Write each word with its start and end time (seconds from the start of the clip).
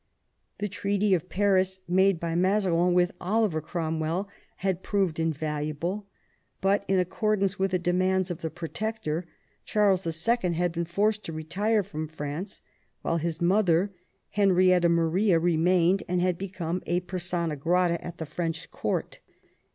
The 0.57 0.67
Treaty 0.67 1.13
of 1.13 1.29
Paris, 1.29 1.79
made 1.87 2.19
by 2.19 2.33
Mazarin 2.33 2.95
with 2.95 3.11
Oliver 3.21 3.61
Cromwell, 3.61 4.27
had 4.55 4.81
proved 4.81 5.19
invaluable, 5.19 6.07
but 6.59 6.83
in 6.87 6.97
accordance 6.97 7.59
with 7.59 7.69
the 7.69 7.77
demands 7.77 8.31
of 8.31 8.41
the 8.41 8.49
P^'otector, 8.49 9.25
Charles 9.63 10.03
11. 10.07 10.53
had 10.53 10.71
been 10.71 10.85
forced 10.85 11.23
to 11.25 11.33
retire 11.33 11.83
from 11.83 12.07
France, 12.07 12.63
while 13.03 13.17
his 13.17 13.39
mother, 13.39 13.93
Henrietta 14.29 14.89
Maria, 14.89 15.37
remained, 15.37 16.01
and 16.07 16.19
had 16.19 16.35
become 16.35 16.81
a 16.87 17.01
persona 17.01 17.55
grata 17.55 18.03
at 18.03 18.17
the 18.17 18.25
French 18.25 18.71
court. 18.71 19.19